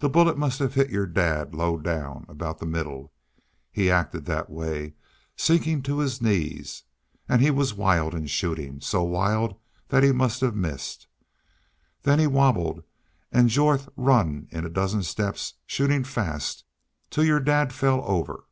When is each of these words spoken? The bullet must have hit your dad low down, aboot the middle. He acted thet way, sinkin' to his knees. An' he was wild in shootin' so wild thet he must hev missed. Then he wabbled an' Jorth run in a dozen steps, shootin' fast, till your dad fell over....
The 0.00 0.08
bullet 0.08 0.36
must 0.36 0.58
have 0.58 0.74
hit 0.74 0.90
your 0.90 1.06
dad 1.06 1.54
low 1.54 1.78
down, 1.78 2.26
aboot 2.28 2.58
the 2.58 2.66
middle. 2.66 3.12
He 3.70 3.88
acted 3.88 4.26
thet 4.26 4.50
way, 4.50 4.94
sinkin' 5.36 5.80
to 5.84 6.00
his 6.00 6.20
knees. 6.20 6.82
An' 7.28 7.38
he 7.38 7.52
was 7.52 7.72
wild 7.72 8.16
in 8.16 8.26
shootin' 8.26 8.80
so 8.80 9.04
wild 9.04 9.54
thet 9.90 10.02
he 10.02 10.10
must 10.10 10.40
hev 10.40 10.56
missed. 10.56 11.06
Then 12.02 12.18
he 12.18 12.26
wabbled 12.26 12.82
an' 13.30 13.46
Jorth 13.46 13.88
run 13.94 14.48
in 14.50 14.64
a 14.64 14.68
dozen 14.68 15.04
steps, 15.04 15.54
shootin' 15.68 16.02
fast, 16.02 16.64
till 17.08 17.22
your 17.22 17.38
dad 17.38 17.72
fell 17.72 18.02
over.... 18.10 18.46